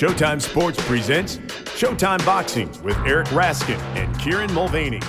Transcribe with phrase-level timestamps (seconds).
[0.00, 1.36] Showtime Sports presents
[1.76, 5.02] Showtime Boxing with Eric Raskin and Kieran Mulvaney.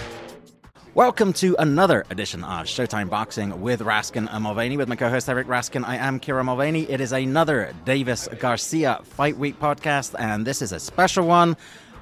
[0.95, 4.75] Welcome to another edition of Showtime Boxing with Raskin and Mulvaney.
[4.75, 6.91] With my co host Eric Raskin, I am Kieran Mulvaney.
[6.91, 11.55] It is another Davis Garcia Fight Week podcast, and this is a special one.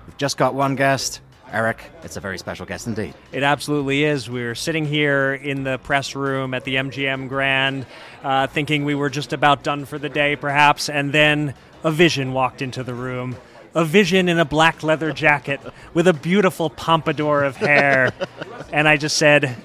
[0.08, 1.22] We've just got one guest.
[1.52, 3.14] Eric, it's a very special guest indeed.
[3.32, 4.30] It absolutely is.
[4.30, 7.86] We were sitting here in the press room at the MGM Grand,
[8.24, 12.34] uh, thinking we were just about done for the day, perhaps, and then a vision
[12.34, 13.38] walked into the room.
[13.76, 15.60] A vision in a black leather jacket
[15.94, 18.14] with a beautiful pompadour of hair.
[18.74, 19.56] and I just said,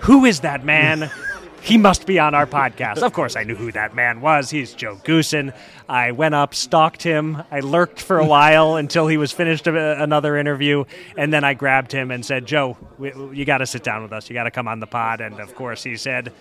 [0.00, 1.10] Who is that man?
[1.62, 2.98] he must be on our podcast.
[2.98, 4.50] Of course, I knew who that man was.
[4.50, 5.54] He's Joe Goossen.
[5.88, 7.42] I went up, stalked him.
[7.50, 10.84] I lurked for a while until he was finished a, uh, another interview,
[11.16, 14.12] and then I grabbed him and said, "Joe, we, you got to sit down with
[14.12, 14.28] us.
[14.28, 16.32] You got to come on the pod." And of course, he said.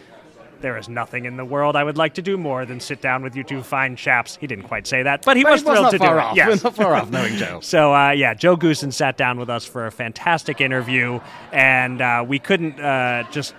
[0.61, 3.23] There is nothing in the world I would like to do more than sit down
[3.23, 4.37] with you two fine chaps.
[4.39, 6.33] He didn't quite say that, but he But was was thrilled to do off.
[6.33, 6.37] it.
[6.37, 6.63] Yes.
[6.63, 7.59] Not far off, knowing Joe.
[7.61, 11.19] So uh, yeah, Joe Goossen sat down with us for a fantastic interview,
[11.51, 13.53] and uh, we couldn't uh, just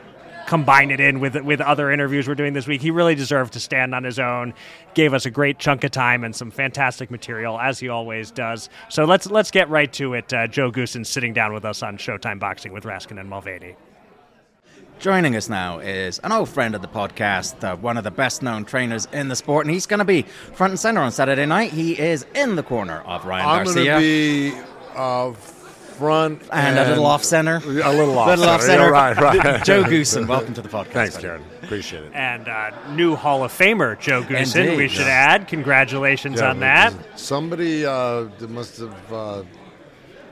[0.47, 2.81] combine it in with with other interviews we're doing this week.
[2.81, 4.55] He really deserved to stand on his own.
[4.95, 8.69] Gave us a great chunk of time and some fantastic material, as he always does.
[8.89, 10.33] So let's let's get right to it.
[10.33, 13.77] Uh, Joe Goossen sitting down with us on Showtime Boxing with Raskin and Mulvaney.
[14.99, 18.43] Joining us now is an old friend of the podcast, uh, one of the best
[18.43, 21.47] known trainers in the sport, and he's going to be front and center on Saturday
[21.47, 21.71] night.
[21.71, 23.95] He is in the corner of Ryan Garcia.
[23.95, 24.61] I'm going to be
[24.97, 27.57] uh, front and, a little off center.
[27.65, 28.55] A little off little center.
[28.55, 28.83] off center.
[28.85, 29.65] You're right, right.
[29.65, 30.93] Joe Goossen, welcome to the podcast.
[30.93, 31.29] Thanks, buddy.
[31.29, 31.45] Kieran.
[31.63, 32.13] Appreciate it.
[32.15, 34.65] And uh, new Hall of Famer Joe Goossen.
[34.65, 34.79] Indeed.
[34.79, 36.93] We should add congratulations Yeah, on that.
[37.17, 39.13] Somebody uh, must have.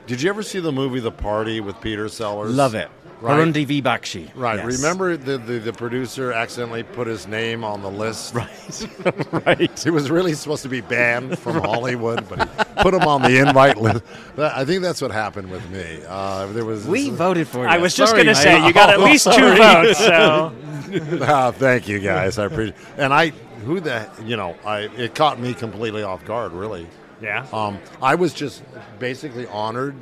[0.07, 2.55] Did you ever see the movie The Party with Peter Sellers?
[2.55, 2.89] Love it.
[3.19, 3.39] Right.
[3.39, 3.81] Hrundi V.
[3.81, 4.29] Bakshi.
[4.35, 4.57] Right.
[4.63, 4.77] Yes.
[4.77, 8.35] Remember the, the the producer accidentally put his name on the list.
[8.35, 8.87] Right.
[9.47, 9.79] right.
[9.83, 13.39] He was really supposed to be banned from Hollywood, but he put him on the
[13.39, 14.03] invite list.
[14.35, 15.99] That- I think that's what happened with me.
[16.07, 17.65] Uh, there was We voted for you.
[17.67, 19.57] I was just going to say you got at Oh, least two sorry.
[19.57, 19.97] votes.
[19.97, 20.53] So
[21.23, 22.37] Ah, thank you guys.
[22.37, 22.75] I appreciate.
[22.97, 23.29] And I,
[23.65, 26.51] who the, you know, I it caught me completely off guard.
[26.53, 26.87] Really.
[27.21, 27.47] Yeah.
[27.51, 28.63] Um, I was just
[28.99, 29.95] basically honored,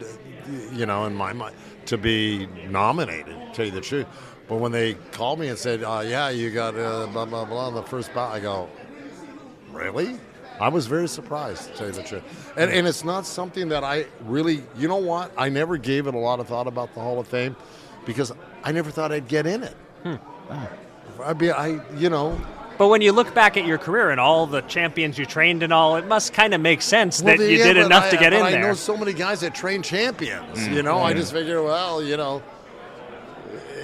[0.74, 1.56] you know, in my mind
[1.88, 3.36] to be nominated.
[3.36, 4.08] To tell you the truth,
[4.48, 7.68] but when they called me and said, uh, "Yeah, you got uh, blah blah blah,"
[7.68, 8.70] on the first bout, I go,
[9.72, 10.20] "Really?"
[10.60, 12.54] I was very surprised, to tell you the truth.
[12.56, 15.32] And, and it's not something that I really, you know what?
[15.38, 17.58] I never gave it a lot of thought about the Hall of Fame
[18.06, 18.32] because
[18.64, 19.76] I never thought I'd get in it.
[21.24, 22.40] I'd be, I, you know,
[22.78, 25.72] But when you look back at your career and all the champions you trained and
[25.72, 28.18] all, it must kind of make sense that Well, you yeah, did enough I- to
[28.18, 28.64] get but in I there.
[28.66, 30.60] I know so many guys that train champions.
[30.60, 30.74] Mm.
[30.74, 32.44] You know, I just figure, well, you know,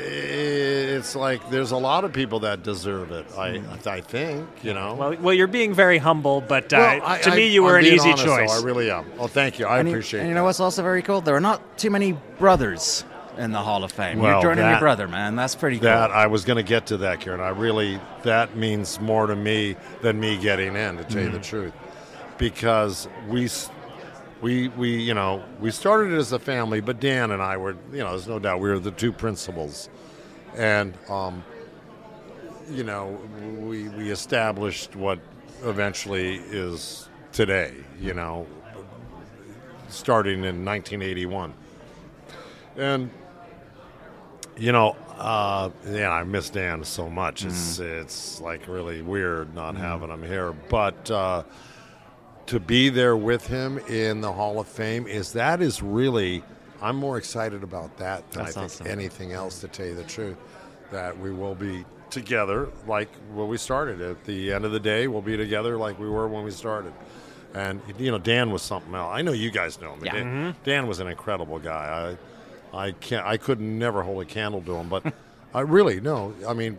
[0.04, 3.26] it's like there's a lot of people that deserve it.
[3.38, 4.96] I, I think, you know.
[4.96, 7.78] well, well, you're being very humble, but uh, Well, I- to me, you were I'm
[7.78, 8.38] an being easy honest, though.
[8.38, 8.62] choice.
[8.62, 9.06] I really am.
[9.20, 9.66] Oh, thank you.
[9.68, 10.20] I And you- appreciate.
[10.22, 10.42] And you that.
[10.42, 11.22] know what's also very cool?
[11.22, 13.04] There are not too many brothers
[13.42, 14.20] in the Hall of Fame.
[14.20, 15.36] Well, You're joining your brother, man.
[15.36, 15.86] That's pretty cool.
[15.86, 17.42] That I was going to get to that, Kieran.
[17.42, 21.40] I really that means more to me than me getting in, to tell you the
[21.40, 21.42] Mm-hmm.
[21.42, 21.74] truth,
[22.38, 23.50] because we,
[24.42, 27.76] we, we, you know, we started it as a family, but Dan and I were,
[27.92, 29.90] you know, there's no doubt we were the two principals,
[30.56, 31.44] and, um,
[32.70, 33.20] you know,
[33.60, 35.20] we we established what
[35.64, 37.74] eventually is today.
[38.00, 38.46] You know,
[39.90, 41.54] starting in 1981,
[42.78, 43.10] and
[44.58, 47.46] you know, uh, yeah, I miss Dan so much.
[47.46, 50.52] It's it's like really weird not having him here.
[50.52, 51.44] But uh,
[52.48, 56.44] to be there with him in the Hall of Fame is that is really
[56.82, 58.88] I'm more excited about that than That's I think awesome.
[58.88, 59.62] anything else.
[59.62, 60.38] To tell you the truth,
[60.92, 64.02] that we will be together like when we started.
[64.02, 66.94] At the end of the day, we'll be together like we were when we started.
[67.54, 69.12] And you know, Dan was something else.
[69.14, 70.06] I know you guys know him.
[70.06, 70.14] Yeah.
[70.14, 72.16] Dan, Dan was an incredible guy.
[72.16, 72.18] I,
[72.74, 73.26] I can't.
[73.26, 75.14] I could never hold a candle to him, but
[75.54, 76.34] I really no.
[76.48, 76.78] I mean,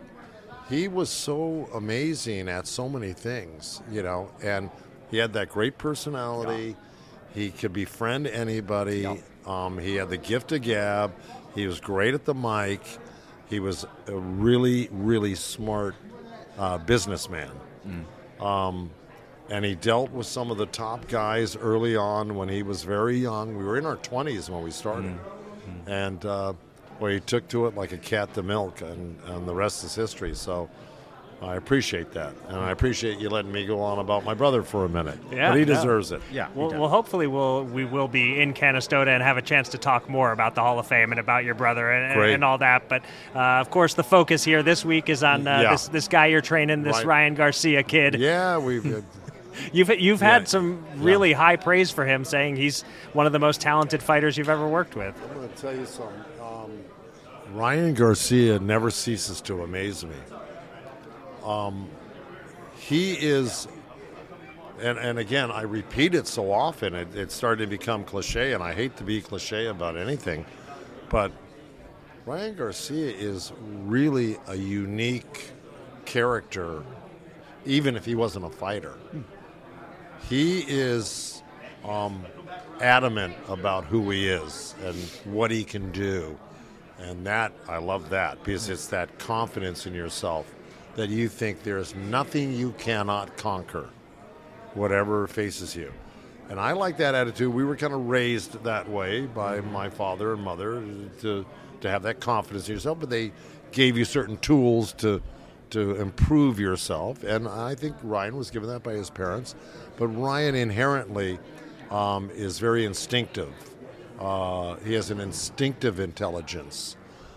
[0.69, 4.69] he was so amazing at so many things, you know, and
[5.11, 6.75] he had that great personality.
[7.33, 9.05] He could befriend anybody.
[9.45, 11.13] Um, he had the gift of gab.
[11.55, 12.81] He was great at the mic.
[13.49, 15.95] He was a really, really smart
[16.57, 17.51] uh, businessman.
[18.39, 18.89] Um,
[19.49, 23.17] and he dealt with some of the top guys early on when he was very
[23.17, 23.55] young.
[23.57, 25.17] We were in our 20s when we started.
[25.87, 26.53] And uh,
[26.99, 29.95] well, he took to it like a cat to milk, and, and the rest is
[29.95, 30.35] history.
[30.35, 30.69] So
[31.41, 32.33] I appreciate that.
[32.47, 35.17] And I appreciate you letting me go on about my brother for a minute.
[35.31, 35.73] Yeah, but he no.
[35.73, 36.21] deserves it.
[36.31, 36.47] yeah.
[36.55, 40.07] Well, well, hopefully we'll we will be in Canastota and have a chance to talk
[40.09, 42.87] more about the Hall of Fame and about your brother and, and- and all that.
[42.87, 43.01] But
[43.35, 45.71] uh, of course, the focus here this week is on uh, Yeah.
[45.71, 47.05] this this guy you're training, this Right.
[47.05, 48.15] Ryan Garcia kid.
[48.15, 49.03] Yeah, we've.
[49.71, 50.47] You've you've had Yeah.
[50.47, 52.83] some really high praise for him, saying he's
[53.13, 55.15] one of the most talented fighters you've ever worked with.
[55.29, 56.23] I'm going to tell you something.
[56.41, 56.71] Um,
[57.53, 60.15] Ryan Garcia never ceases to amaze me.
[61.45, 61.89] Um,
[62.75, 63.67] he is,
[64.81, 68.63] and, and again, I repeat it so often, it, it's starting to become cliche, and
[68.63, 70.45] I hate to be cliche about anything,
[71.09, 71.31] but
[72.25, 73.51] Ryan Garcia is
[73.83, 75.51] really a unique
[76.05, 76.83] character,
[77.65, 78.93] even if he wasn't a fighter.
[80.29, 81.43] He is
[81.85, 82.25] um,
[82.81, 86.37] adamant about who he is and what he can do.
[86.99, 90.53] And that, I love that because it's that confidence in yourself
[90.95, 93.89] that you think there's nothing you cannot conquer,
[94.73, 95.91] whatever faces you.
[96.49, 97.53] And I like that attitude.
[97.53, 100.83] We were kind of raised that way by my father and mother
[101.21, 101.45] to,
[101.81, 103.31] to have that confidence in yourself, but they
[103.71, 105.21] gave you certain tools to,
[105.73, 107.23] to improve yourself.
[107.23, 109.55] And I think Ryan was given that by his parents.
[109.97, 111.39] But Ryan inherently
[111.91, 113.53] um, is very instinctive.
[114.19, 116.95] Uh, he has an instinctive intelligence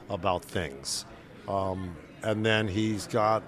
[0.09, 1.07] about things.
[1.49, 3.43] Um, and then he's got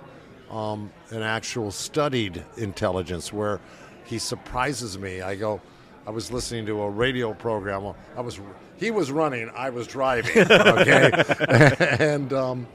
[0.51, 3.61] um, an actual studied intelligence where
[4.05, 5.21] he surprises me.
[5.21, 5.61] I go,
[6.07, 7.95] I was listening to a radio program.
[8.17, 8.41] I was,
[8.79, 10.47] he was running, I was driving.
[10.51, 11.11] Okay,
[12.01, 12.67] and um,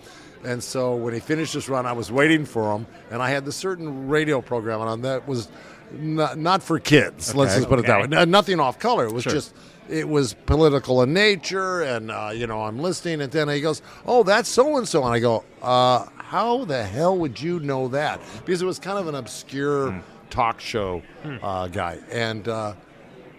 [0.45, 3.45] and so when he finished his run, I was waiting for him, and I had
[3.45, 5.49] the certain radio program on that was
[5.91, 7.35] not, not for kids.
[7.35, 8.03] Let's just put it that way.
[8.05, 8.15] Okay.
[8.15, 9.05] No- Nothing off color.
[9.05, 9.33] It was Sure.
[9.33, 9.53] just
[9.89, 13.81] it was political in nature, and uh, you know I'm listening, and then he goes,
[14.05, 17.87] "Oh, that's so and so," and I go, uh, "How the hell would you know
[17.89, 21.01] that?" Because it was kind of an obscure talk show
[21.41, 22.47] uh, guy, and.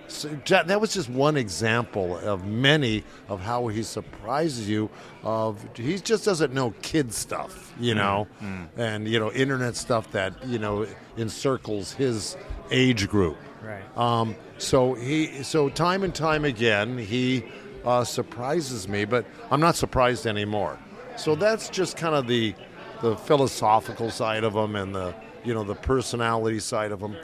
[0.08, 4.90] So that, was just one example of many of how he surprises you.
[5.22, 8.28] Of he just doesn't know kid stuff, you know,
[8.76, 10.86] and you know internet stuff that you know
[11.16, 12.36] encircles his
[12.70, 13.36] age group.
[13.62, 13.82] Right.
[13.96, 17.44] Um, so he, so time and time again, he
[17.84, 20.78] uh, surprises me, but I'm not surprised anymore.
[21.16, 22.54] So that's just kind of the
[23.02, 25.14] the philosophical side of him and the
[25.44, 27.16] you know the personality side of him.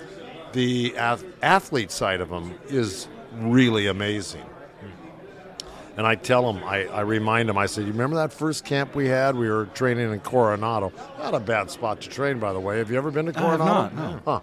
[0.53, 4.43] The ath- athlete side of him is really amazing.
[5.97, 8.95] And I tell him, I, I remind him, I said, You remember that first camp
[8.95, 9.37] we had?
[9.37, 10.93] We were training in Coronado.
[11.19, 12.79] Not a bad spot to train, by the way.
[12.79, 13.95] Have you ever been to I have Coronado?
[13.95, 14.21] not, no.
[14.25, 14.41] Huh.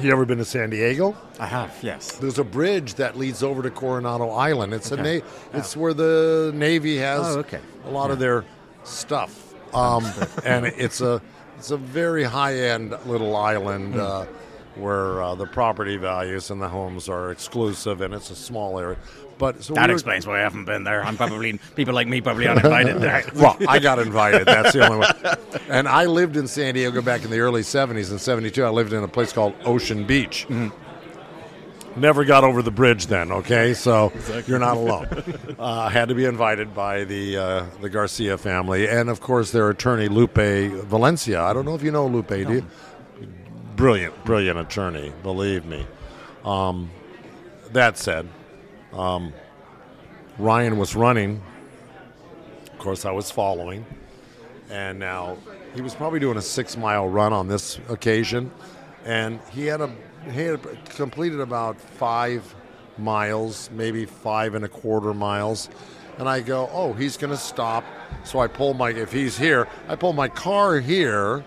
[0.00, 1.14] You ever been to San Diego?
[1.38, 2.12] I have, yes.
[2.16, 4.72] There's a bridge that leads over to Coronado Island.
[4.72, 5.18] It's Okay.
[5.18, 5.26] a na-
[5.58, 7.60] it's where the Navy has Oh, okay.
[7.84, 8.46] a lot of their
[8.84, 10.06] stuff, um,
[10.44, 11.20] and it's a
[11.60, 14.00] it's a very high end little island Hmm.
[14.00, 14.24] uh,
[14.76, 18.96] where uh, the property values and the homes are exclusive, and it's a small area.
[19.36, 21.02] But so That we were- explains why I haven't been there.
[21.04, 23.24] I'm probably people like me probably uninvited there.
[23.34, 24.46] Well, I got invited.
[24.46, 25.10] That's the only way.
[25.68, 28.10] And I lived in San Diego back in the early 70s.
[28.10, 30.46] In 72, I lived in a place called Ocean Beach.
[31.96, 33.74] Never got over the bridge then, okay?
[33.74, 34.12] So
[34.46, 35.08] you're not alone.
[35.60, 38.88] Uh, had to be invited by the uh, the Garcia family.
[38.88, 41.42] And, of course, their attorney, Lupe Valencia.
[41.42, 42.66] I don't know if you know Lupe, do you?
[43.76, 45.86] Brilliant, brilliant attorney, believe me.
[46.46, 46.90] Um,
[47.72, 48.26] that said,
[48.94, 49.34] um,
[50.38, 51.42] Ryan was running
[52.80, 53.84] of course, I was following,
[54.70, 55.36] and now
[55.74, 58.50] he was probably doing a six-mile run on this occasion,
[59.04, 59.90] and he had a
[60.24, 60.60] had
[60.90, 62.54] completed about five
[62.98, 65.68] miles, maybe five and a quarter miles,
[66.18, 67.84] and I go, oh, he's going to stop.
[68.24, 71.44] So I pull my if he's here, I pull my car here,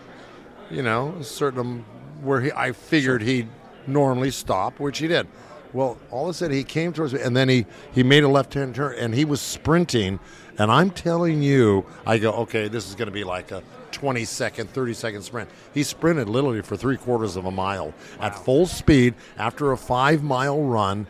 [0.72, 1.86] you know, a certain
[2.22, 3.48] where he I figured he'd
[3.86, 5.28] normally stop, which he did.
[5.74, 8.28] Well, all of a sudden he came towards me, and then he he made a
[8.28, 10.20] left hand turn, and he was sprinting.
[10.58, 13.64] And I'm telling you, I go, okay, this is going to be like a
[13.94, 15.50] 20 second, 30 second sprint.
[15.74, 20.24] He sprinted literally for three quarters of a mile at full speed after a five
[20.24, 21.08] mile run.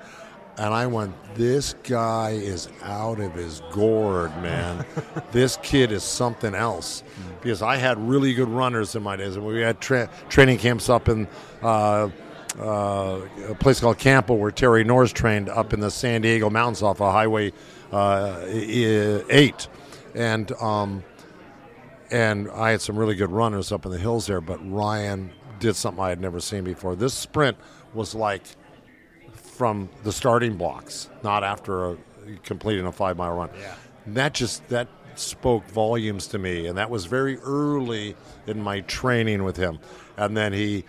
[0.56, 4.86] And I went, this guy is out of his gourd, man.
[5.32, 7.04] this kid is something else.
[7.42, 9.36] Because I had really good runners in my days.
[9.36, 11.28] And we had tra- training camps up in
[11.64, 12.10] uh,
[12.60, 16.84] uh, a place called Campo where Terry Norris trained up in the San Diego mountains
[16.84, 17.52] off of Highway
[17.92, 19.68] uh, 8.
[20.14, 21.04] And um,
[22.14, 25.76] and I had some really good runners up in the hills there, but Ryan did
[25.76, 26.96] something I had never seen before.
[26.96, 27.58] This sprint
[27.96, 28.44] was like
[29.34, 31.98] from the starting blocks, not after a,
[32.44, 33.50] completing a five mile run.
[33.60, 33.76] Yeah.
[34.08, 38.16] That just that spoke volumes to me, and that was very early
[38.46, 39.80] in my training with him.
[40.16, 40.86] And then he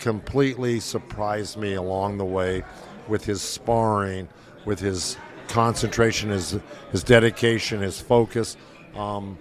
[0.00, 2.64] completely surprised me along the way
[3.06, 4.28] with his sparring,
[4.64, 6.58] with his concentration, his
[6.90, 8.56] his dedication, his focus.
[8.96, 9.38] Um,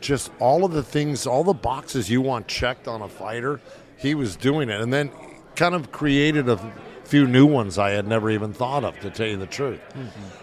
[0.00, 3.60] just all of the things, all the boxes you want checked on a fighter,
[3.96, 5.10] he was doing it, and then
[5.56, 6.72] kind of created a
[7.04, 9.80] few new ones I had never even thought of, to tell you the truth.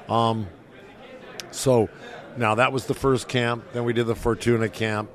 [0.10, 0.48] Um,
[1.52, 1.90] so
[2.38, 3.64] now that was the first camp.
[3.72, 5.10] Then we did the Fortuna camp.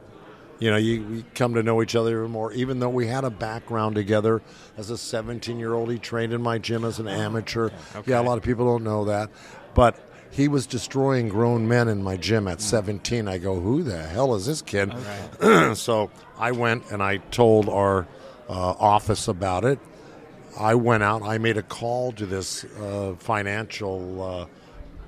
[0.59, 2.53] You know, you we come to know each other even more.
[2.53, 4.43] Even though we had a background together
[4.77, 7.71] as a 17 year old, he trained in my gym as an amateur.
[8.07, 9.31] Yeah, a lot of people don't know that,
[9.75, 9.99] but
[10.31, 13.29] he was destroying grown men in my gym at 17.
[13.29, 14.95] I go, who the hell is this kid?
[15.75, 18.07] so I went and I told our
[18.49, 19.79] uh, office about it.
[20.59, 21.23] I went out.
[21.23, 24.47] I made a call to this uh, financial uh,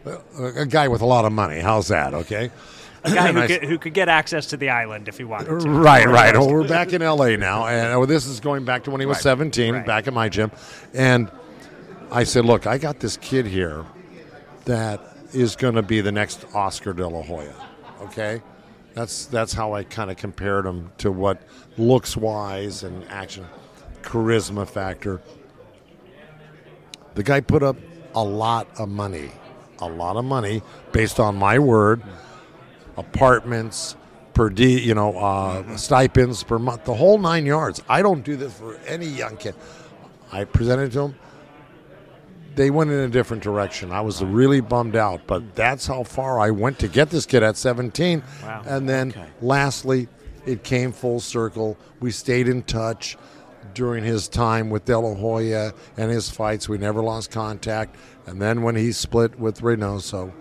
[0.04, 1.60] a guy with a lot of money.
[1.60, 2.14] How's that?
[2.14, 2.50] Okay.
[3.04, 5.60] A guy who I- could, who could get access to the island if he wanted
[5.60, 5.68] to.
[5.68, 6.34] Right, right.
[6.34, 9.06] Well, we're back in LA now, and oh, this is going back to when he
[9.06, 9.86] was 17, right.
[9.86, 10.50] back at my gym.
[10.92, 11.30] And
[12.10, 13.84] I said, "Look, I got this kid here
[14.64, 17.54] that is going to be the next Oscar De La Hoya."
[18.02, 18.42] Okay,
[18.94, 21.42] that's that's how I kind of compared him to what
[21.76, 23.46] looks wise and action,
[24.02, 25.20] charisma factor.
[27.14, 27.76] The guy put up
[28.14, 29.30] a lot of money,
[29.78, 30.62] a lot of money
[30.92, 32.02] based on my word
[32.96, 33.96] apartments
[34.34, 38.36] per d you know uh, stipends per month the whole nine yards i don't do
[38.36, 39.54] this for any young kid
[40.30, 41.14] i presented to them
[42.54, 43.90] they went in a different direction.
[43.92, 47.42] I was really bummed out but that's how far i went to get this kid
[47.42, 48.62] at 17 Wow.
[48.66, 50.08] and then lastly
[50.44, 51.78] it came full circle.
[52.00, 53.16] We stayed in touch
[53.74, 56.68] during his time with De La Hoya and his fights.
[56.68, 57.94] We never lost contact.
[58.26, 60.32] And then when he split with Reynoso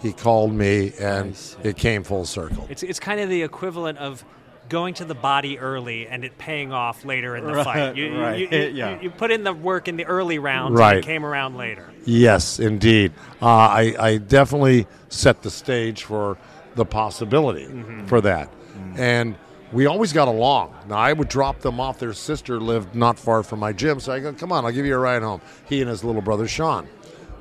[0.00, 2.66] he called me and it came full circle.
[2.68, 4.24] It's, it's kind of the equivalent of
[4.72, 7.96] going to the body early and it paying off later in the Right, fight.
[7.96, 9.00] You, right, you, you, yeah.
[9.00, 10.96] you put in the work in the early rounds Right.
[10.96, 11.90] and it came around later.
[12.06, 13.12] Yes, indeed.
[13.40, 16.38] Uh, I, I definitely set the stage for
[16.74, 17.68] the possibility
[18.06, 18.48] for that.
[18.96, 19.36] And
[19.72, 20.74] we always got along.
[20.88, 21.98] Now, I would drop them off.
[21.98, 24.00] Their sister lived not far from my gym.
[24.00, 25.40] So I go, come on, I'll give you a ride home.
[25.66, 26.88] He and his little brother, Sean.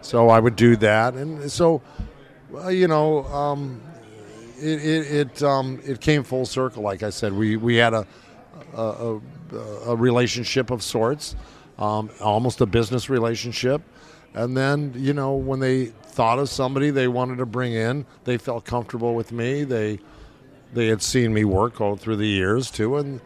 [0.01, 1.13] So I would do that.
[1.13, 1.81] And so,
[2.55, 3.81] uh, you know, um,
[4.61, 6.83] it, it, it, um, it came full circle.
[6.83, 8.07] Like I said, we, we had a,
[8.75, 11.35] a, a, a relationship of sorts,
[11.77, 13.81] um, almost a business relationship.
[14.33, 18.37] And then, you know, when they thought of somebody they wanted to bring in, they
[18.37, 19.63] felt comfortable with me.
[19.63, 19.99] They
[20.73, 23.19] they had seen me work all through the years too, and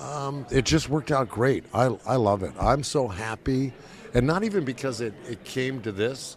[0.00, 1.64] um, it just worked out great.
[1.72, 2.52] I, I love it.
[2.58, 3.72] I'm so happy,
[4.14, 6.36] and not even because it, it came to this.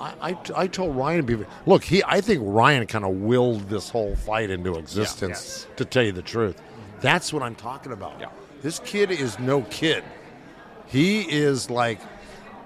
[0.00, 1.84] I, I, I told Ryan be look.
[1.84, 5.66] He I think Ryan kind of willed this whole fight into existence.
[5.68, 5.76] yes.
[5.76, 6.60] To tell you the truth,
[7.00, 8.20] that's what I'm talking about.
[8.62, 10.04] This kid is no kid.
[10.86, 12.00] He is like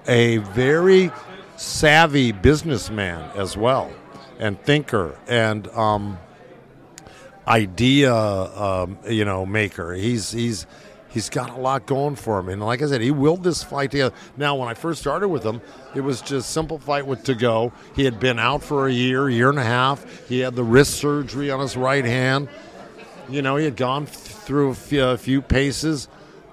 [0.07, 1.11] a very
[1.57, 3.91] savvy businessman as well,
[4.39, 6.17] and thinker, and um,
[7.47, 9.93] idea, um, you know, maker.
[9.93, 10.65] He's he's
[11.13, 13.91] he's got a lot going for him, and like I said, he willed this fight
[13.91, 14.15] together.
[14.35, 15.61] Now, when I first started with him,
[15.93, 17.71] it was just simple fight with to go.
[17.95, 20.27] He had been out for a year, year and a half.
[20.27, 22.49] He had the wrist surgery on his right hand.
[23.29, 26.07] You know, he had gone through a few, a few paces,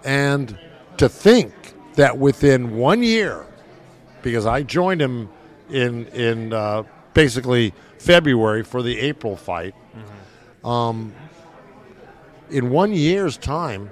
[0.05, 0.57] and
[0.99, 1.53] to think
[1.95, 3.45] that within one year,
[4.23, 5.31] because I joined him
[5.71, 6.83] in in uh,
[7.15, 9.75] basically February for the April fight.
[10.63, 11.15] Um,
[12.51, 13.91] in one year's time,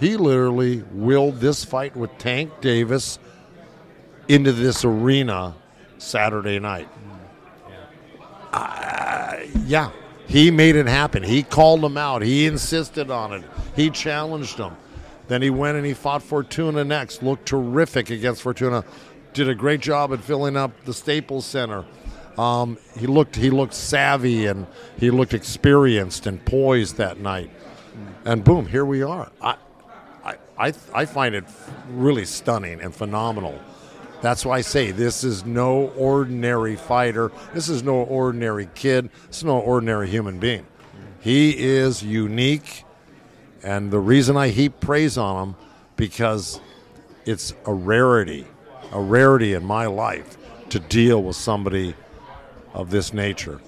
[0.00, 3.18] he literally willed this fight with Tank Davis
[4.28, 5.54] into this arena
[5.98, 6.88] Saturday night.
[8.52, 9.90] Uh, yeah,
[10.26, 11.22] he made it happen.
[11.22, 12.22] He called him out.
[12.22, 13.44] He insisted on it.
[13.76, 14.76] He challenged him.
[15.28, 17.22] Then he went and he fought Fortuna next.
[17.22, 18.84] Looked terrific against Fortuna.
[19.34, 21.84] Did a great job at filling up the Staples Center.
[22.38, 24.66] Um, he looked he looked savvy and
[24.98, 27.50] he looked experienced and poised that night.
[28.24, 29.30] And boom, here we are.
[29.40, 29.56] I,
[30.60, 31.44] I, I find it
[31.88, 33.58] really stunning and phenomenal.
[34.20, 37.32] That's why I say this is no ordinary fighter.
[37.54, 39.08] This is no ordinary kid.
[39.28, 40.66] This is no ordinary human being.
[41.20, 42.84] He is unique,
[43.62, 45.56] and the reason I heap praise on him
[45.96, 46.60] because
[47.24, 48.46] it's a rarity,
[48.92, 50.36] a rarity in my life
[50.68, 51.94] to deal with somebody
[52.74, 53.60] of this nature.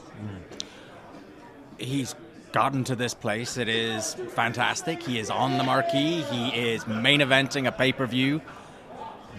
[1.79, 2.15] He's
[2.53, 3.57] gotten to this place.
[3.57, 5.03] It is fantastic.
[5.03, 6.23] He is on the marquee.
[6.23, 8.41] He is main eventing a pay per view.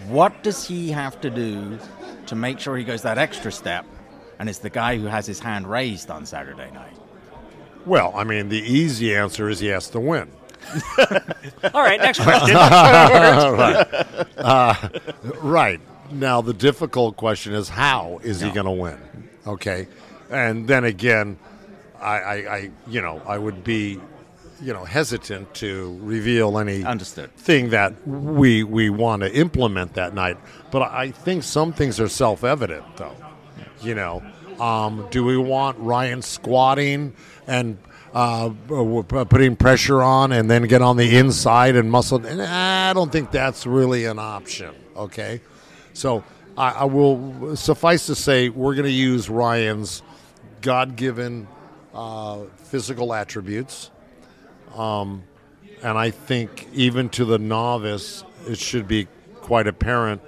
[0.08, 1.78] What does he have to do
[2.26, 3.86] to make sure he goes that extra step
[4.38, 6.96] and is the guy who has his hand raised on Saturday night?
[7.86, 10.30] Well, I mean, the easy answer is he has to win.
[11.74, 12.56] All right, next question.
[14.44, 14.74] Uh,
[15.40, 15.80] right.
[16.10, 18.98] Now, the difficult question is how is he going to win?
[19.46, 19.88] Okay.
[20.28, 21.38] And then again,
[22.04, 23.98] I, I, I, you know, I would be,
[24.62, 27.34] you know, hesitant to reveal any Understood.
[27.36, 30.36] thing that we we want to implement that night.
[30.70, 33.16] But I think some things are self-evident, though.
[33.82, 34.22] You know,
[34.60, 37.14] um, do we want Ryan squatting
[37.46, 37.78] and
[38.14, 38.50] uh,
[39.28, 42.24] putting pressure on, and then get on the inside and muscle?
[42.24, 44.74] And I don't think that's really an option.
[44.96, 45.40] Okay,
[45.94, 46.22] so
[46.56, 50.02] I, I will suffice to say we're going to use Ryan's
[50.60, 51.48] God-given
[51.94, 53.90] uh, physical attributes
[55.82, 60.22] and I think even to the novice, it should be quite apparent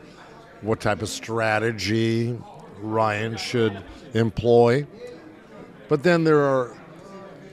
[0.60, 2.38] what type of strategy
[2.80, 3.82] Ryan should
[4.14, 4.86] employ.
[5.88, 6.76] But then there are,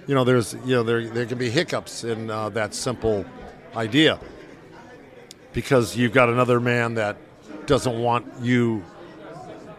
[0.08, 3.26] you know, there's, you know, there there can be hiccups in uh, that simple
[3.76, 4.20] idea
[5.54, 7.16] because you've got another man that
[7.66, 8.84] doesn't want you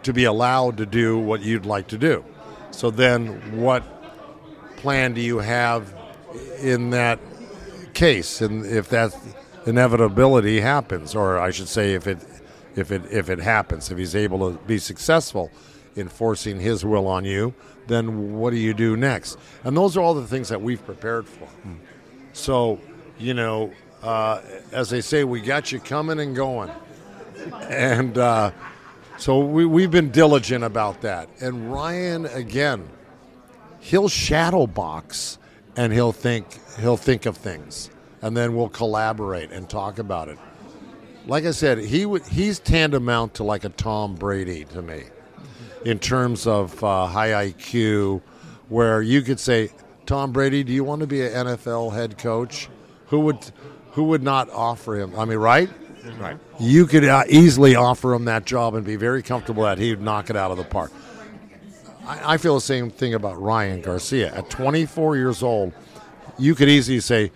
[0.02, 2.24] to be allowed to do what you'd like to do.
[2.70, 3.84] So then, what
[4.84, 5.94] plan do you have
[6.60, 7.18] in that
[7.94, 9.16] case and if that
[9.64, 11.14] inevitability happens?
[11.14, 12.18] Or I should say if it
[12.76, 15.50] if it if it happens if he's able to be successful
[15.96, 17.54] in forcing his will on you
[17.86, 19.38] then what do you do next?
[19.62, 21.48] And those are all the things that we've prepared for.
[22.34, 22.78] So
[23.18, 23.72] you know
[24.02, 26.70] uh, as they say we got you coming and going.
[27.70, 28.50] And uh,
[29.16, 31.30] so we, we've been diligent about that.
[31.40, 32.86] And Ryan again
[33.84, 35.38] he'll shadow box
[35.76, 36.46] and he'll think
[36.80, 37.90] he'll think of things.
[38.22, 40.38] And then we'll collaborate and talk about it.
[41.26, 45.04] Like i said he would he's tantamount to like a tom brady to me
[45.84, 48.20] in terms of uh, high iq
[48.68, 49.70] where you could say
[50.04, 52.68] tom brady do you want to be an nfl head coach?
[53.06, 53.38] Who would
[53.92, 55.18] who would not offer him?
[55.18, 55.70] I mean right?
[56.18, 56.36] Right.
[56.60, 60.02] you could uh, easily offer him that job and be very comfortable that he would
[60.02, 60.92] knock it out of the park
[62.06, 64.34] I, I feel the same thing about Ryan Garcia.
[64.34, 65.72] At 24 years old,
[66.38, 67.32] you could easily say,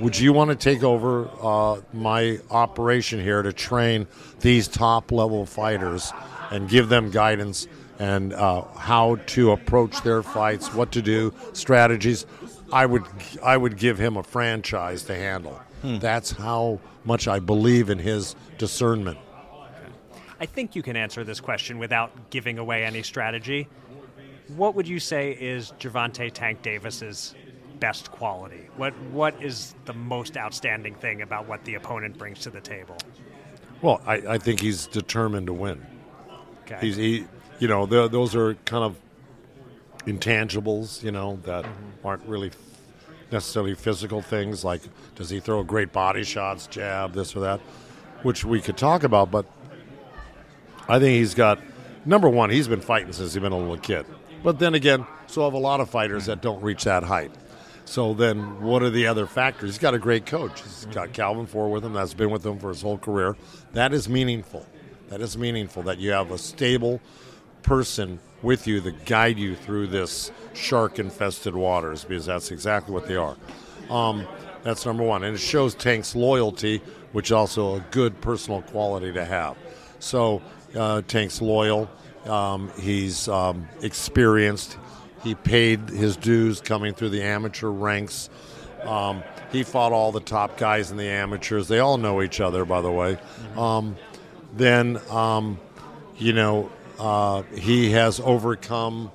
[0.00, 4.06] "Would you want to take over uh, my operation here to train
[4.40, 6.12] these top level fighters
[6.50, 7.66] and give them guidance
[7.98, 12.26] and uh, how to approach their fights, what to do, strategies?"
[12.72, 13.04] I would
[13.42, 15.60] I would give him a franchise to handle.
[15.82, 19.18] That's how much I believe in his discernment.
[20.38, 23.68] I think you can answer this question without giving away any strategy.
[24.56, 27.34] What would you say is Gervonta Tank Davis's
[27.78, 28.68] best quality?
[28.76, 32.96] What what is the most outstanding thing about what the opponent brings to the table?
[33.82, 35.84] Well, I, I think he's determined to win.
[36.62, 36.78] Okay.
[36.80, 37.26] He's, he,
[37.58, 38.96] you know, th those are kind of
[40.06, 42.06] intangibles, you know, that mm-hmm.
[42.06, 42.50] aren't really
[43.32, 44.64] necessarily physical things.
[44.64, 44.82] Like,
[45.14, 47.60] does he throw great body shots, jab, this or that,
[48.22, 49.30] which we could talk about.
[49.30, 49.46] But
[50.88, 51.58] I think he's got
[52.04, 52.50] number one.
[52.50, 54.06] He's been fighting since he's been a little kid.
[54.42, 57.30] But then again, so have a lot of fighters that don't reach that height.
[57.84, 59.70] So then, what are the other factors?
[59.70, 60.62] He's got a great coach.
[60.62, 61.92] He's got Calvin Ford with him.
[61.92, 63.36] That's been with him for his whole career.
[63.72, 64.64] That is meaningful.
[65.08, 65.82] That is meaningful.
[65.82, 67.00] That you have a stable
[67.62, 73.16] person with you to guide you through this shark-infested waters, because that's exactly what they
[73.16, 73.36] are.
[73.90, 74.26] Um,
[74.62, 76.80] that's number one, and it shows Tank's loyalty,
[77.12, 79.56] which is also a good personal quality to have.
[79.98, 80.42] So
[80.76, 81.90] uh, Tank's loyal.
[82.26, 84.76] Um, he's um, experienced.
[85.22, 88.30] He paid his dues coming through the amateur ranks.
[88.84, 91.68] Um, he fought all the top guys in the amateurs.
[91.68, 93.18] They all know each other, by the way.
[93.56, 93.96] Um,
[94.54, 95.58] then, um,
[96.16, 99.10] you know, uh, he has overcome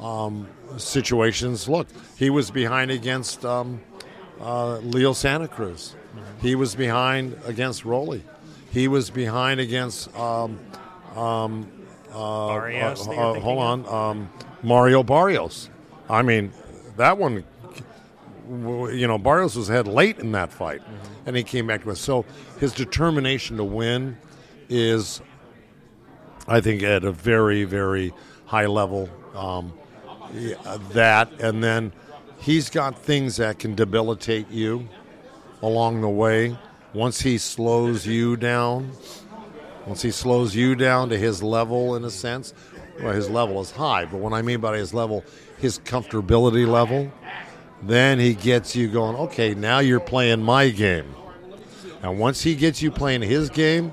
[0.00, 1.68] um, situations.
[1.68, 3.80] Look, he was behind against um,
[4.40, 5.94] uh, Leo Santa Cruz.
[6.40, 8.22] He was behind against Rolly.
[8.72, 10.58] He was behind against um,
[12.12, 14.30] Barrios, that uh, hold on, um,
[14.62, 15.70] Mario Barrios.
[16.08, 16.52] I mean,
[16.96, 17.44] that one,
[18.48, 20.82] you know, Barrios was ahead late in that fight,
[21.26, 22.00] and he came back to us.
[22.00, 22.24] So
[22.58, 24.16] his determination to win
[24.68, 25.20] is,
[26.48, 28.12] I think, at a very, very
[28.46, 29.08] high level.
[29.34, 29.72] Um,
[30.34, 31.92] yeah, that, and then
[32.40, 34.88] he's got things that can debilitate you
[35.62, 36.56] along the way.
[36.92, 38.90] Once he slows you down,
[39.86, 42.54] once he slows you down to his level, in a sense,
[43.02, 45.24] well, his level is high, but what I mean by his level,
[45.58, 47.10] his comfortability level,
[47.82, 51.14] then he gets you going, okay, now you're playing my game.
[52.02, 53.92] And once he gets you playing his game,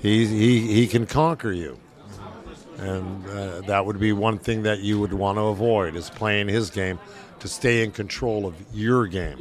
[0.00, 1.78] he, he, he can conquer you.
[2.78, 6.48] And uh, that would be one thing that you would want to avoid is playing
[6.48, 6.98] his game
[7.38, 9.38] to stay in control of your game.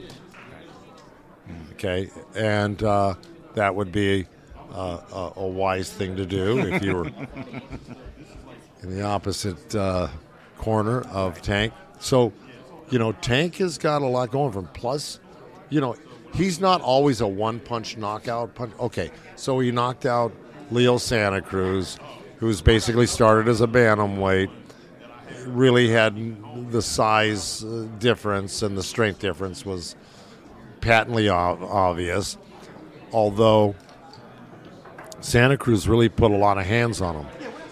[1.73, 3.15] Okay, and uh,
[3.55, 4.27] that would be
[4.73, 7.07] uh, a, wise thing to do if you were
[8.83, 10.07] in the opposite uh,
[10.57, 11.73] corner of Tank.
[11.99, 12.33] So
[12.91, 14.69] you know, Tank has got a lot going for him.
[14.73, 15.19] Plus,
[15.69, 15.95] you know,
[16.35, 18.73] he's not always a one punch knockout punch.
[18.79, 20.33] Okay, so he knocked out
[20.69, 21.97] Leo Santa Cruz,
[22.37, 24.51] who's basically started as a bantamweight.
[25.47, 29.95] Really had the size uh, difference and the strength difference was
[30.81, 32.37] patently obvious.
[33.11, 33.75] Although
[35.21, 37.27] Santa Cruz really put a lot of hands on him.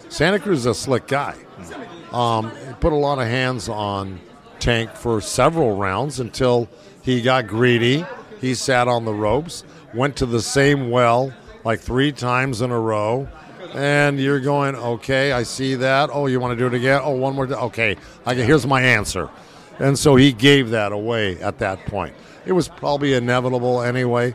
[0.09, 1.35] Santa Cruz is a slick guy.
[2.11, 4.19] Um, put a lot of hands on
[4.59, 6.69] Tank for several rounds until
[7.01, 8.05] he got greedy.
[8.41, 11.33] He sat on the ropes, went to the same well
[11.63, 13.27] like three times in a row.
[13.73, 16.09] And you're going, okay, I see that.
[16.11, 17.01] Oh, you want to do it again?
[17.03, 17.45] Oh, one more.
[17.45, 17.63] Time.
[17.65, 19.29] Okay, here's my answer.
[19.77, 22.15] And so he gave that away at that point.
[22.45, 24.33] It was probably inevitable anyway,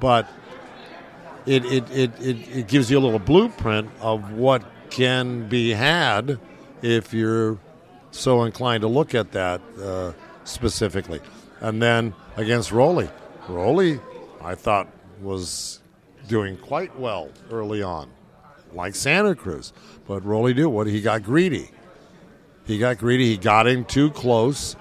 [0.00, 0.28] but
[1.50, 6.38] it, it, it, it, gives you a little blueprint of what can be had
[6.80, 7.58] if you're
[8.12, 10.12] so inclined to look at that uh,
[10.44, 11.20] specifically.
[11.60, 13.08] And then against Rolly,
[13.48, 13.98] Rolly,
[14.40, 14.88] I thought
[15.20, 15.80] was
[16.28, 18.08] doing quite well early on,
[18.72, 19.72] like Santa Cruz.
[20.06, 21.70] But Rolly did what he got greedy.
[22.64, 23.26] He got greedy.
[23.26, 24.76] He got in too close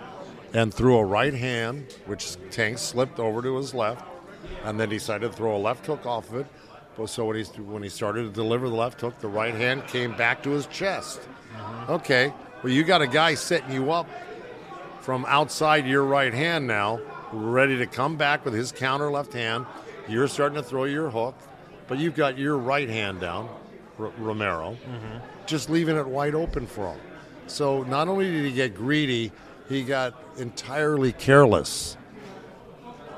[0.53, 4.05] and threw a right hand, which Tank slipped over to his left,
[4.63, 6.47] and then decided to throw a left hook off of it.
[6.97, 9.87] But so when he when he started to deliver the left hook, the right hand
[9.87, 11.21] came back to his chest.
[11.55, 11.91] Mm-hmm.
[11.93, 14.07] Okay, well you got a guy setting you up
[15.01, 16.99] from outside your right hand now,
[17.31, 19.65] ready to come back with his counter left hand.
[20.07, 21.35] You're starting to throw your hook,
[21.87, 23.49] but you've got your right hand down,
[23.97, 25.17] R- Romero, mm-hmm.
[25.45, 26.99] just leaving it wide open for him.
[27.47, 29.31] So not only did he get greedy,
[29.69, 31.95] he got entirely careless.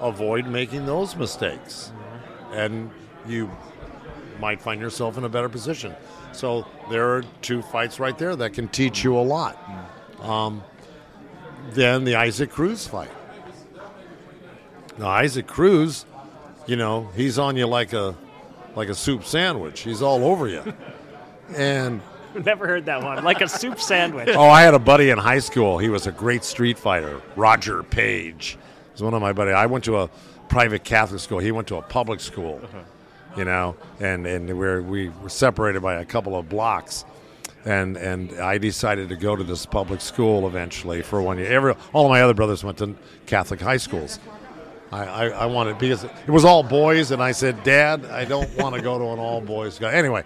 [0.02, 1.92] Avoid making those mistakes,
[2.52, 2.90] and
[3.28, 3.50] you
[4.40, 5.96] might find yourself in a better position.
[6.32, 9.58] So there are two fights right there that can teach you a lot.
[10.22, 10.64] Um,
[11.72, 13.12] then the Isaac Cruz fight.
[14.98, 16.06] Now Isaac Cruz,
[16.68, 18.16] you know, he's on you like a
[18.76, 19.82] like a soup sandwich.
[19.82, 20.64] He's all over you.
[21.54, 22.00] And
[22.46, 23.26] Never heard that one.
[23.26, 24.30] Like a soup sandwich.
[24.30, 25.80] oh, I had a buddy in high school.
[25.80, 28.58] He was a great street fighter, Roger Page.
[29.02, 29.56] One of my buddies.
[29.56, 30.10] I went to a
[30.50, 31.40] private Catholic school.
[31.40, 32.60] He went to a public school.
[32.64, 32.80] Uh-huh.
[33.38, 37.06] You know, and and we were, we were separated by a couple of blocks.
[37.64, 41.52] And and I decided to go to this public school eventually for one year.
[41.52, 42.96] Every all of my other brothers went to
[43.28, 44.20] Catholic high schools.
[44.92, 48.54] I, I, I wanted because it was all boys, and I said, Dad, I don't
[48.58, 49.88] want to go to an all boys school.
[49.88, 50.24] Anyway,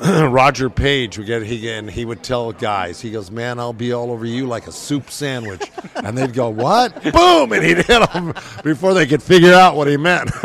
[0.30, 3.92] Roger Page would get he and he would tell guys, he goes, "Man, I'll be
[3.92, 8.12] all over you like a soup sandwich," and they'd go, "What?" Boom, and he'd hit
[8.12, 8.32] them
[8.64, 10.30] before they could figure out what he meant.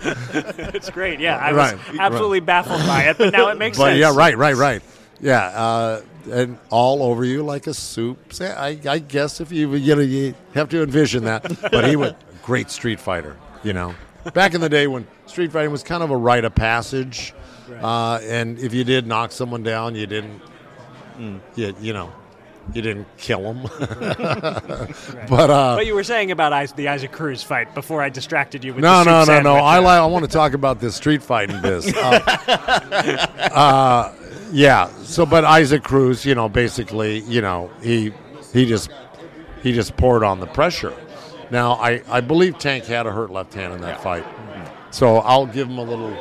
[0.00, 1.20] it's great.
[1.20, 4.00] Yeah, I Right, was absolutely baffled by it, but now it makes but sense.
[4.00, 4.82] yeah, right, right, right.
[5.20, 8.32] Yeah, uh, and all over you like a soup.
[8.32, 11.42] sa- I, I guess if you you know you have to envision that.
[11.70, 13.36] But he was great street fighter.
[13.62, 13.94] You know,
[14.34, 17.32] back in the day when street fighting was kind of a rite of passage,
[17.80, 20.40] uh, and if you did knock someone down, you didn't.
[21.54, 22.12] You, you know,
[22.74, 23.62] you didn't kill them.
[25.28, 28.74] But uh, What you were saying about the Isaac Cruz fight before I distracted you
[28.74, 29.54] with no, the no, no, no.
[29.56, 31.92] I li- I want to talk about this street fighting biz.
[31.92, 32.20] Uh,
[33.52, 34.14] uh,
[34.52, 34.88] yeah.
[35.02, 38.12] So, but Isaac Cruz, you know, basically, you know, he
[38.52, 38.90] he just
[39.62, 40.94] he just poured on the pressure.
[41.50, 44.24] Now, I I believe Tank had a hurt left hand in that fight,
[44.90, 46.16] so I'll give him a little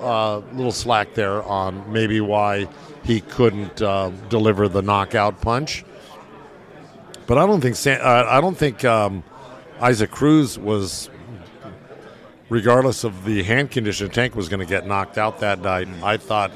[0.00, 2.68] uh, little slack there on maybe why
[3.04, 5.84] he couldn't uh, deliver the knockout punch.
[7.26, 9.24] But I don't think San- uh, I don't think um,
[9.80, 11.08] Isaac Cruz was,
[12.48, 15.88] regardless of the hand condition, Tank was going to get knocked out that night.
[16.02, 16.52] I thought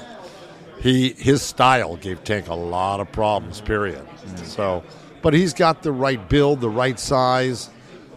[0.81, 3.61] he his style gave Tank a lot of problems.
[3.61, 4.07] Period.
[4.45, 4.85] So,
[5.23, 7.71] but he's got the right build, the right size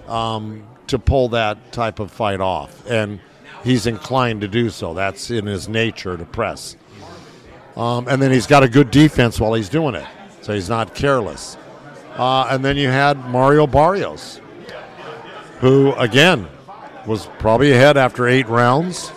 [0.08, 3.22] um, to pull that type of fight off, and
[3.64, 4.94] he's inclined to do so.
[4.94, 6.76] That's in his nature to press.
[7.76, 10.06] Um, and then he's got a good defense while he's doing it,
[10.42, 11.58] so he's not careless.
[12.16, 14.42] Uh, and then you had Mario Barrios,
[15.60, 16.48] who again
[17.06, 19.12] was probably ahead after eight rounds.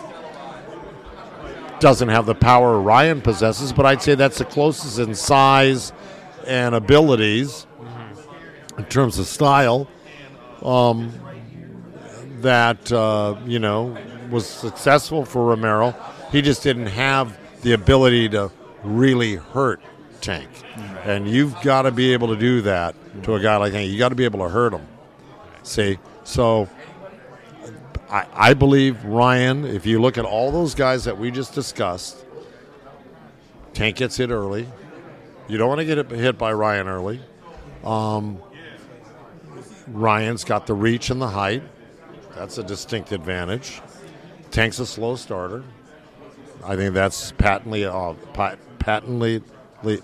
[1.79, 5.91] Doesn't have the power Ryan possesses, but I'd say that's the closest in size
[6.47, 7.67] and abilities
[8.77, 9.87] in terms of style
[10.63, 11.11] um,
[12.41, 13.97] that uh, you know
[14.35, 15.95] was successful for Romero.
[16.29, 18.51] He just didn't have the ability to
[18.83, 19.81] really hurt
[20.19, 20.49] Tank,
[21.05, 23.89] and you've got to be able to do that to a guy like Tank.
[23.89, 24.85] You got to be able to hurt him.
[25.63, 26.67] See, so
[28.09, 29.63] I, I believe Ryan.
[29.63, 32.25] If you look at all those guys that we just discussed,
[33.73, 34.67] Tank gets hit early.
[35.47, 37.21] You don't want to get hit by Ryan early.
[37.85, 38.39] Um,
[39.87, 41.63] Ryan's got the reach and the height.
[42.35, 43.81] That's a distinct advantage.
[44.55, 45.65] Tank's a slow starter.
[46.63, 47.83] I think that's patently
[48.31, 49.41] pat- patently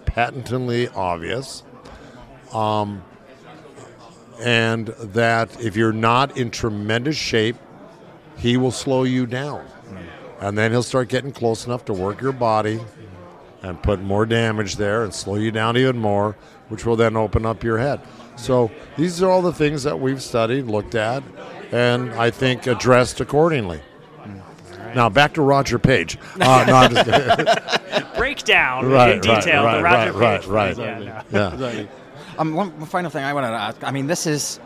[0.06, 1.64] patently obvious.
[2.52, 3.02] Um,
[4.42, 7.56] and that if you're not in tremendous shape,
[8.38, 9.66] he will slow you down.
[10.42, 12.82] And then he'll start getting close enough to work your body
[13.64, 16.36] and put more damage there and slow you down even more,
[16.68, 18.02] which will then open up your head.
[18.36, 21.24] So these are all the things that we've studied, looked at,
[21.72, 23.80] and I think addressed accordingly.
[24.96, 26.18] Now back to Roger Page.
[26.40, 29.64] Uh, no, I'm just Breakdown Right, in detail.
[29.64, 30.48] right, the right, Roger right, Page.
[30.50, 31.12] right, Yeah,
[31.50, 31.60] right.
[31.60, 31.70] no.
[31.70, 31.86] yeah.
[32.38, 33.84] Um, one one final thing I wanted to ask.
[33.84, 34.60] I mean, this is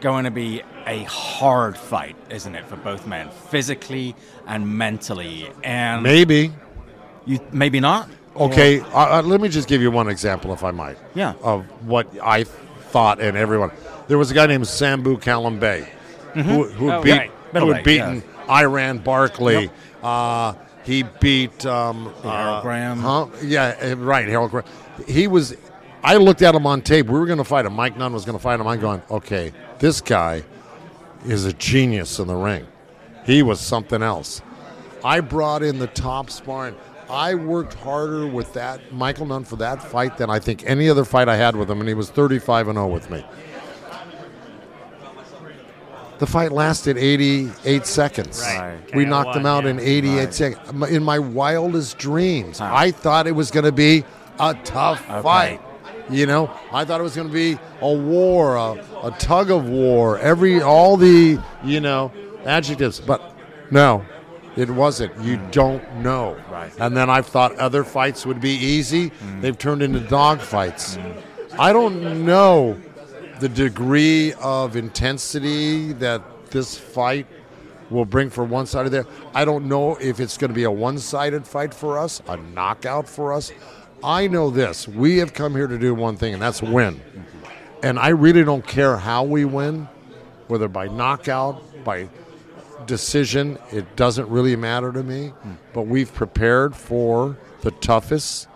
[0.00, 4.14] going to be a hard fight, isn't it, for both men, physically
[4.46, 5.50] and mentally?
[5.64, 6.52] And Maybe.
[7.26, 8.08] you maybe not.
[8.36, 10.96] Okay, uh, uh, let me just give you one example, if I might.
[11.14, 11.34] Yeah.
[11.42, 13.72] Of what I thought and everyone.
[14.06, 15.84] There was a guy named Sumbu Kalambay
[16.34, 17.30] who, who, Oh, beat, right.
[17.54, 19.70] who had beaten Iran Barkley.
[20.02, 22.98] Uh, he beat um, Herol uh, Graham.
[22.98, 23.26] Huh?
[23.42, 24.26] Yeah, uh, right.
[24.26, 24.66] Herol Graham.
[25.06, 25.56] He was.
[26.02, 27.06] I looked at him on tape.
[27.06, 27.74] We were going to fight him.
[27.74, 28.66] Mike Nunn was going to fight him.
[28.66, 30.44] I'm going, okay, this guy
[31.26, 32.66] is a genius in the ring.
[33.24, 34.40] He was something else.
[35.04, 36.76] I brought in the top sparring.
[37.10, 41.04] I worked harder with that Michael Nunn for that fight than I think any other
[41.04, 43.24] fight I had with him, and he was 35 and 0 with me.
[46.18, 48.40] The fight lasted 88 seconds.
[48.40, 48.78] Right.
[48.94, 49.70] We KO knocked him won, out yeah.
[49.70, 50.34] in 88 Right.
[50.34, 50.90] seconds.
[50.90, 52.70] In my wildest dreams, Huh.
[52.72, 54.04] I thought it was going to be
[54.40, 55.22] a tough Okay.
[55.22, 55.60] fight.
[56.10, 59.68] You know, I thought it was going to be a war, a, a tug of
[59.68, 62.10] war, every all the you know
[62.46, 63.20] adjectives, but
[63.70, 64.04] no,
[64.56, 65.14] it wasn't.
[65.22, 65.50] You hmm.
[65.50, 66.36] don't know.
[66.50, 66.72] Right.
[66.80, 69.08] And then I've thought other fights would be easy.
[69.08, 69.40] Hmm.
[69.42, 70.96] They've turned into dog fights.
[70.96, 71.12] Hmm.
[71.60, 72.78] I don't know
[73.40, 77.26] the degree of intensity that this fight
[77.90, 79.06] will bring for one side of there.
[79.34, 83.08] I don't know if it's going to be a one-sided fight for us, a knockout
[83.08, 83.52] for us.
[84.02, 87.00] I know this: we have come here to do one thing, and that's win.
[87.82, 89.88] And I really don't care how we win,
[90.48, 92.08] whether by knockout, by
[92.86, 93.58] decision.
[93.70, 95.32] It doesn't really matter to me.
[95.72, 98.48] But we've prepared for the toughest,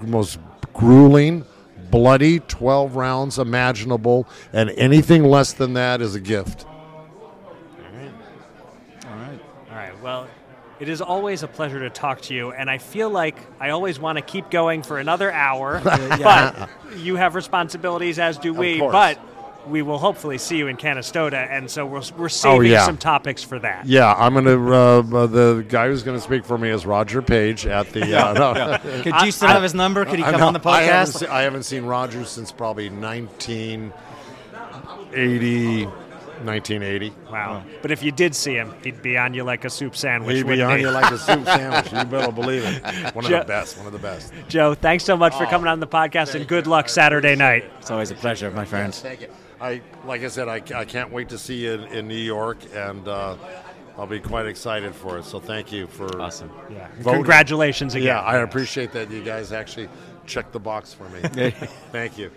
[0.00, 0.38] most
[0.72, 1.44] grueling,
[1.92, 6.66] bloody 12 rounds imaginable, and anything less than that is a gift.
[6.66, 8.10] All right.
[9.06, 9.40] All right.
[9.70, 10.02] All right.
[10.02, 10.26] Well,
[10.80, 14.00] it is always a pleasure to talk to you, and I feel like I always
[14.00, 15.80] want to keep going for another hour.
[16.22, 18.78] But you have responsibilities, as do we.
[18.80, 18.92] course.
[18.92, 19.18] But
[19.66, 22.84] we will hopefully see you in Canastota, and so we're, we're saving yeah.
[22.84, 23.86] some topics for that.
[23.86, 24.74] Yeah, I'm going to.
[24.74, 28.02] Uh, the guy who's going to speak for me is Roger Page at the.
[28.22, 28.78] Uh, no.
[29.02, 30.04] Could you still have his number?
[30.04, 31.18] Could he come I- on the I haven't, podcast?
[31.20, 35.88] se- I haven't seen Roger since probably 1980.
[36.44, 37.12] 1980.
[37.30, 37.62] Wow.
[37.80, 40.36] But if you did see him, he'd be on you like a soup sandwich.
[40.36, 40.82] He'd be on he?
[40.82, 41.92] you like a soup sandwich.
[41.92, 43.14] You better believe it.
[43.14, 43.78] One of Jo- the best.
[43.78, 44.32] One of the best.
[44.48, 47.64] Joe, thanks so much for coming on the podcast, and good luck Saturday night.
[47.78, 48.94] It's always a pleasure, my friend.
[48.94, 49.28] Thank you.
[49.62, 52.58] I like I said, I, I can't wait to see you in, in New York,
[52.74, 53.36] and uh,
[53.96, 55.24] I'll be quite excited for it.
[55.24, 56.50] So thank you for Awesome.
[56.68, 56.88] Yeah.
[56.96, 57.20] Voting.
[57.20, 58.08] Congratulations again.
[58.08, 59.88] Yeah, I appreciate that you guys actually
[60.26, 61.20] checked the box for me.
[61.92, 62.32] thank you.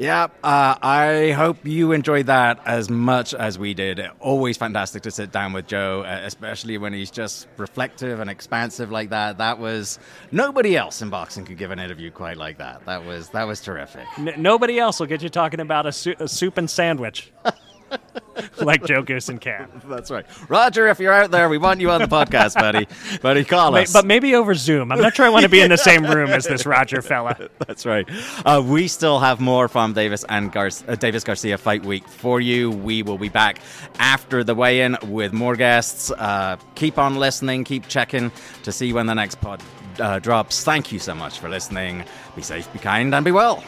[0.00, 4.00] Yeah, uh, I hope you enjoyed that as much as we did.
[4.18, 9.10] Always fantastic to sit down with Joe, especially when he's just reflective and expansive like
[9.10, 9.36] that.
[9.36, 9.98] That was
[10.32, 12.86] nobody else in boxing could give an interview quite like that.
[12.86, 14.06] That was that was terrific.
[14.16, 17.30] N- nobody else will get you talking about a, su- a soup and sandwich
[18.60, 19.68] like Joe Goossen can.
[19.86, 20.88] That's right, Roger.
[20.88, 22.86] If you're out there, we want you on the podcast, buddy.
[23.20, 23.92] Buddy, call us.
[23.92, 24.92] But maybe over Zoom.
[24.92, 27.48] I'm not sure I want to be in the same room as this Roger fella.
[27.66, 28.08] That's right.
[28.44, 32.40] Uh, we still have more from Davis and Gar- uh, Davis Garcia Fight Week for
[32.40, 32.70] you.
[32.70, 33.60] We will be back
[33.98, 36.10] after the weigh-in with more guests.
[36.10, 37.64] Uh, keep on listening.
[37.64, 38.30] Keep checking
[38.62, 39.62] to see when the next pod
[39.98, 40.64] uh, drops.
[40.64, 42.04] Thank you so much for listening.
[42.36, 43.62] Be safe, be kind, and be well.